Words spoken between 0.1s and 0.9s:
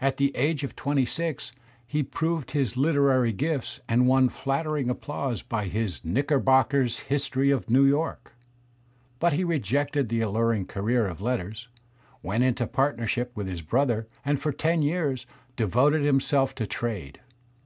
the age of